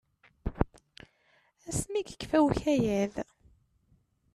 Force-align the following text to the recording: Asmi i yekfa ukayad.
Asmi 1.69 1.95
i 2.01 2.03
yekfa 2.11 2.37
ukayad. 2.47 3.13